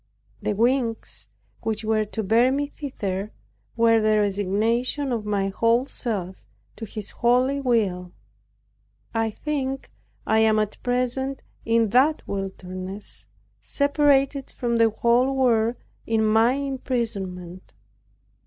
[0.41, 1.27] The wings,
[1.61, 3.31] which were to bear me thither,
[3.77, 6.43] were the resignation of my whole self
[6.77, 8.11] to His holy will.
[9.13, 9.91] I think
[10.25, 13.27] I am at present in that wilderness,
[13.61, 15.75] separated from the whole world
[16.07, 17.71] in my imprisonment.